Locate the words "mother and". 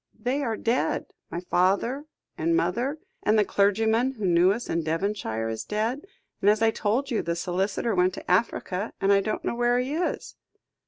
2.55-3.37